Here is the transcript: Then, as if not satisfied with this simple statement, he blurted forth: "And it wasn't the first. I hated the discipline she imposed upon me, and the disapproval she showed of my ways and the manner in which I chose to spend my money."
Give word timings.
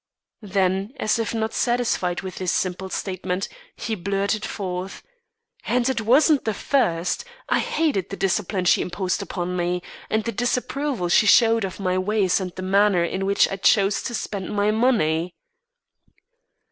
Then, 0.41 0.93
as 0.99 1.19
if 1.19 1.31
not 1.31 1.53
satisfied 1.53 2.21
with 2.21 2.37
this 2.37 2.51
simple 2.51 2.89
statement, 2.89 3.47
he 3.75 3.93
blurted 3.93 4.43
forth: 4.43 5.03
"And 5.67 5.87
it 5.89 6.01
wasn't 6.01 6.43
the 6.43 6.55
first. 6.55 7.23
I 7.49 7.59
hated 7.59 8.09
the 8.09 8.17
discipline 8.17 8.65
she 8.65 8.81
imposed 8.81 9.21
upon 9.21 9.55
me, 9.55 9.83
and 10.09 10.23
the 10.23 10.31
disapproval 10.31 11.07
she 11.09 11.27
showed 11.27 11.63
of 11.65 11.79
my 11.79 11.99
ways 11.99 12.39
and 12.39 12.49
the 12.55 12.63
manner 12.63 13.03
in 13.03 13.27
which 13.27 13.47
I 13.51 13.57
chose 13.57 14.01
to 14.01 14.15
spend 14.15 14.49
my 14.51 14.71
money." 14.71 15.35